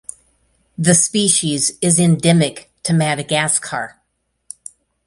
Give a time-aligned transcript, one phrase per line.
[0.79, 3.99] The species is endemic to Madagascar.